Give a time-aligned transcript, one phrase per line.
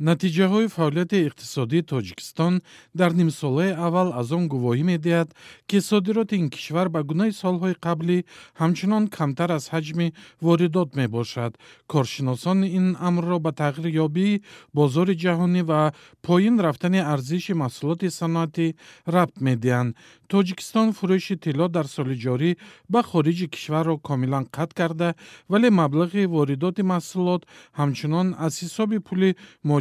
[0.00, 2.54] натиҷаҳои фаъолияти иқтисодии тоҷикистон
[3.00, 5.28] дар нимсолаи аввал аз он гувоҳӣ медиҳад
[5.68, 8.18] ки содироти ин кишвар ба гунаи солҳои қаблӣ
[8.60, 10.08] ҳамчунон камтар аз ҳаҷми
[10.46, 11.52] воридот мебошад.
[11.92, 14.40] Коршиносон ин амрро ба тағйирёбии
[14.78, 15.80] бозори ҷаҳонӣ ва
[16.26, 18.66] поин рафтани арзиши маҳсулоти саноатӣ
[19.14, 19.94] рабт медиҳанд.
[20.32, 22.50] Тоҷикистон фурӯши тилло дар соли ҷорӣ
[22.92, 25.08] ба хориҷи кишварро комилан қатъ карда
[25.52, 27.42] вале маблағи воридоти маҳсулот
[27.78, 29.30] ҳамчунон аз ҳисоби пули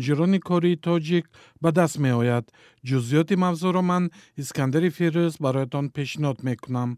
[0.05, 1.25] муҳоҷирони кории тоҷик
[1.61, 2.45] ба даст меояд.
[2.87, 4.03] Ҷузъиёти мавзӯъро ман
[4.41, 6.89] искандари фирӯз бароятон пешниҳод мекунам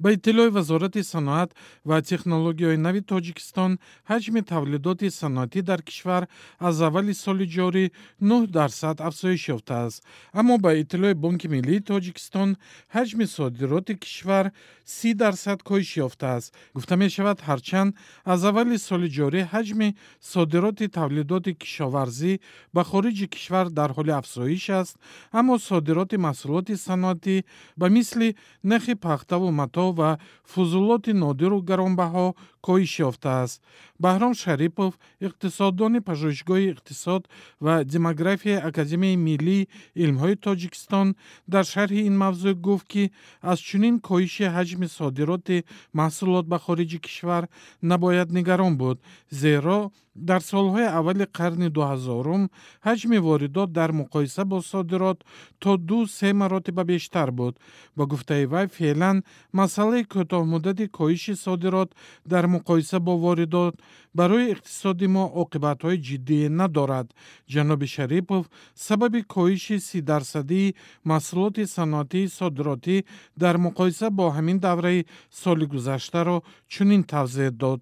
[0.00, 1.50] ба иттилои вазорати саноат
[1.88, 3.72] ва технологияҳои нави тоҷикистон
[4.10, 6.22] ҳаҷми тавлидоти саноатӣ дар кишвар
[6.68, 7.84] аз аввали соли ҷорӣ
[8.20, 9.98] 9 дарсад афзоиш ёфтааст
[10.38, 12.50] аммо ба иттилои бонки миллии тоҷикистон
[12.96, 14.46] ҳаҷми содироти кишвар
[14.84, 17.90] си дарсад коҳиш ёфтааст гуфта мешавад ҳарчанд
[18.32, 19.88] аз аввали соли ҷорӣ ҳаҷми
[20.32, 22.32] содироти тавлидоти кишоварзӣ
[22.74, 24.94] ба хориҷи кишвар дар ҳоли афзоиш аст.
[25.38, 27.36] Аммо содироти маҳсулоти саноатӣ
[27.80, 28.28] ба мисли
[28.70, 32.34] нахи пахтаву матоъ ва фузулоти нодиру гаронбаҳо
[32.66, 33.58] коҳиш ёфтааст
[34.04, 34.92] баҳром шарипов
[35.26, 37.22] иқтисоддони пажӯҳишгоҳи иқтисод
[37.64, 39.68] ва демографияи академияи миллии
[40.02, 41.08] илмҳои тоҷикистон
[41.52, 43.04] дар шарҳи ин мавзӯъ гуфт ки
[43.50, 45.58] аз чунин коҳиши ҳаҷми содироти
[46.00, 47.44] маҳсулот ба хориҷи кишвар
[47.90, 48.98] набояд нигарон буд
[49.42, 49.80] зеро
[50.18, 52.42] дар солҳои аввали қарни дуҳазорум
[52.86, 55.18] ҳаҷми воридот дар муқоиса бо содирот
[55.62, 57.54] то ду се маротиба бештар буд.
[57.96, 59.16] Ба гуфтаи вай феълан
[59.52, 61.90] масъалаи кӯтоҳмуддати коҳиши содирот
[62.32, 63.74] дар муқоиса бо воридот
[64.18, 67.08] барои иқтисоди мо оқибатҳои ҷиддие надорад.
[67.52, 68.42] Ҷаноби шарипов
[68.86, 70.74] сабаби коҳиши сидарсадии
[71.10, 72.96] маҳсулоти саноатии содиротӣ
[73.42, 75.06] дар муқоиса бо ҳамин давраи
[75.40, 76.36] соли гузаштаро
[76.72, 77.80] чунин тавзеҳ дод.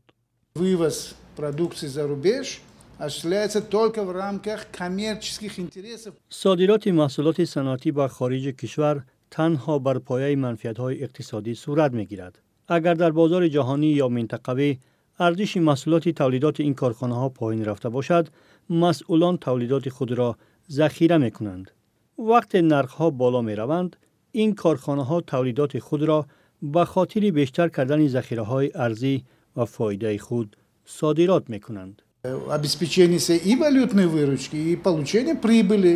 [0.63, 0.97] Вывоз
[1.41, 2.47] продукции за рубеж
[2.99, 6.15] осуществляется только в рамках коммерческих интересов.
[6.29, 8.97] Содироти маҳсулоти саноатӣ ба хориҷи кишвар
[9.35, 12.35] танҳо бар пояи манфиатҳои иқтисодӣ сурат мегирад
[12.69, 14.71] агар дар бозори ҷаҳонӣ ё минтақавӣ
[15.27, 18.25] арзиши маҳсулоти тавлидоти ин корхонаҳо поин рафта бошад
[18.83, 20.29] масъулон тавлидоти худро
[20.79, 21.67] захира мекунанд
[22.31, 23.93] вақте нархҳо боло мераванд
[24.43, 26.19] ин корхонаҳо тавлидоти худро
[26.75, 29.15] ба хотири бештар кардани захираҳои арзӣ
[29.57, 30.49] ва фоидаи худ
[30.99, 31.97] содирот мекунанд
[32.59, 35.95] обеспечение и валютной выручки и получение прибыли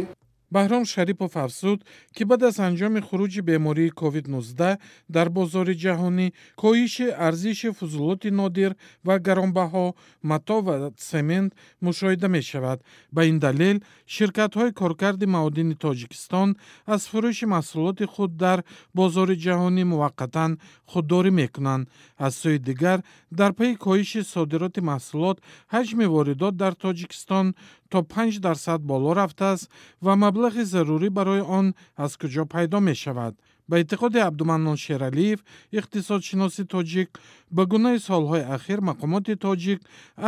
[0.55, 1.79] баҳром шарипов афзуд
[2.15, 4.79] ки баъд аз анҷоми хуруҷи бемории covid-19
[5.15, 6.27] дар бозори ҷаҳонӣ
[6.63, 8.73] коҳиши арзиши фузулоти нодир
[9.07, 9.87] ва гаронбаҳо
[10.31, 10.75] матоъ ва
[11.11, 11.51] семент
[11.87, 12.79] мушоҳида мешавад.
[13.15, 13.77] Ба ин далел
[14.15, 16.49] ширкатҳои коркарди маодини тоҷикистон
[16.95, 18.59] аз фурӯши маҳсулоти худ дар
[18.99, 20.51] бозори ҷаҳонӣ муваққатан
[20.91, 21.89] худдорӣ мекунанд.
[22.27, 22.99] Аз сӯи дигар
[23.39, 25.37] дар пайи коҳиши содироти маҳсулот
[25.75, 27.47] ҳаҷми воридот дар тоҷикистон
[27.91, 29.71] то панҷ дарсад боло рафтааст
[30.05, 31.67] ва маблағи зарурӣ барои он
[32.05, 33.35] аз куҷо пайдо мешавад.
[33.71, 35.39] Ба эътиқоди абдуманнон шералиев
[35.79, 37.09] иқтисодшиноси тоҷик
[37.57, 39.81] ба гунаи солҳои ахир мақомоти тоҷик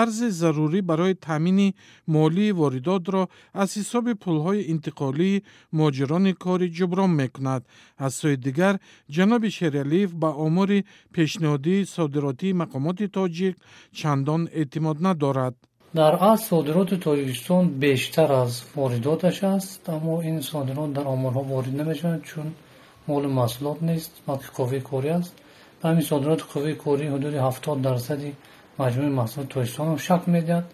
[0.03, 1.69] арзи зарурӣ барои таъмини
[2.15, 3.23] молии воридотро
[3.63, 5.43] аз ҳисоби пулҳои интиқолии
[5.77, 7.63] муҳоҷирони корӣ ҷуброн мекунад.
[8.05, 8.75] Аз сӯи дигар
[9.15, 10.79] ҷаноби шералиев ба омори
[11.15, 13.55] пешниҳодии содиротии мақомоти тоҷик
[13.99, 15.55] чандон эътимод надорад
[15.95, 22.23] дар асл содироти тоҷикистон бештар аз воридоташ аст аммо ин содирот дар оморҳо ворид намешавад
[22.31, 22.49] чун
[23.09, 25.35] моли маҳсулот нест балки қувваи корӣ аст.
[25.81, 28.31] Ба ҳамин содироти қувваи корӣ ҳудуди ҳафтод дарсади
[28.81, 30.67] маҷмӯи маҳсулоти тоҷикистонро шак медиҳад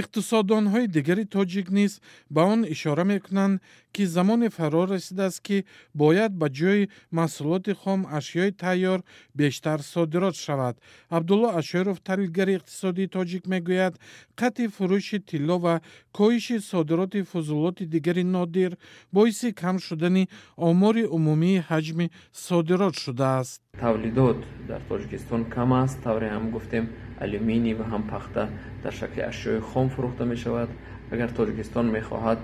[0.00, 1.92] иқтисоддонҳои дигари тоҷик низ
[2.34, 3.60] ба он ишора мекунанд
[3.94, 5.58] ки замоне фаро расидааст ки
[6.02, 6.82] бояд ба ҷои
[7.18, 9.00] маҳсулоти хом ашёи тайёр
[9.40, 10.74] бештар содирот шавад.
[11.16, 13.94] Абдулло ашёров таҳлилгари иқтисодии тоҷик мегӯяд
[14.40, 15.74] қатъи фурӯши тилло ва
[16.16, 18.72] коҳиши содироти фузулоти дигари нодир
[19.16, 20.24] боиси кам шудани
[20.68, 22.06] омори умумии ҳаҷми
[22.46, 23.60] содирот шудааст.
[23.82, 25.96] Тавлидот дар тоҷикистон кам аст.
[26.04, 26.84] Тавре ҳам гуфтем
[27.20, 28.48] алюминий ва ҳам пахта
[28.82, 30.70] дар шакли ашёи хом фурӯхта мешавад
[31.10, 32.38] агар тоҷикистон мехоҳад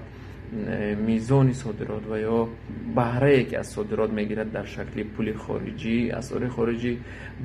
[0.53, 2.49] мизони содирот ва ё
[2.95, 6.93] баҳрае ки аз содирот мегирад дар шакли пули хориҷӣ асъори хориҷӣ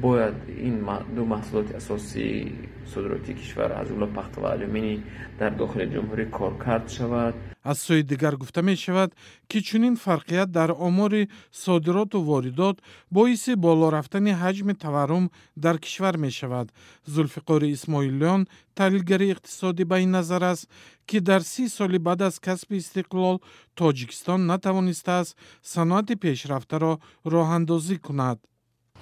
[0.03, 0.35] бояд
[0.68, 0.75] ин
[1.15, 2.51] ду маҳсулоти асосии
[2.94, 5.00] содиротии кишвар аз ҷумла пахта ва алюминий
[5.39, 7.35] дар дохили ҷумҳурӣ коркард шавад
[7.71, 9.09] аз сӯи дигар гуфта мешавад
[9.49, 11.23] ки чунин фарқият дар омори
[11.63, 12.77] содироту воридот
[13.15, 15.25] боиси боло рафтани ҳаҷми таваррум
[15.63, 16.67] дар кишвар мешавад.
[17.13, 18.41] Зулфиқори исмоилиён
[18.77, 20.63] таҳлилгари иқтисодӣ ба ин назар аст
[21.09, 23.37] ки дар си соли баъд аз касби истиқлол
[23.79, 25.37] тоҷикистон натавонистааст
[25.73, 26.93] саноати пешрафтаро
[27.33, 28.39] роҳандозӣ кунад.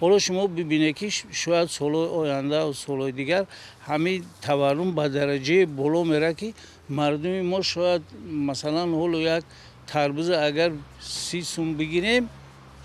[0.01, 1.07] Ҳоло шумо бибинед ки
[1.41, 3.43] шояд солҳои оянда солҳои дигар
[3.89, 6.49] ҳамин таваррум ба дараҷаи боло меравад ки
[6.89, 9.43] мардуми мо шояд масалан ҳоло як
[9.87, 10.71] тарбуза агар
[11.01, 12.29] си сум бигирем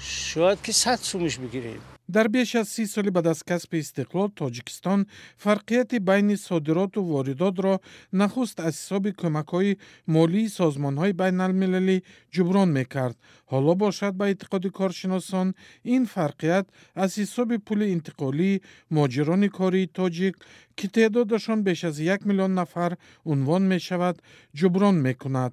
[0.01, 5.07] шояд ки сад сумаш бигирем дар беш аз си соли баъд аз касби истиқлол тоҷикистон
[5.45, 7.75] фарқияти байни содироту воридотро
[8.13, 9.79] нахуст аз ҳисоби кӯмакҳои
[10.15, 11.97] молии созмонҳои байналмилалӣ
[12.35, 13.17] ҷуброн мекард.
[13.53, 15.49] Ҳоло бошад ба эътиқоди коршиносон
[15.95, 16.67] ин фарқият
[17.03, 18.63] аз ҳисоби пули интиқолии
[18.95, 20.35] муҳоҷирони кории тоҷик
[20.77, 22.93] ки теъдодашон беш аз як миллион нафар
[23.33, 24.17] унвон мешавад
[24.59, 25.53] ҷуброн мекунад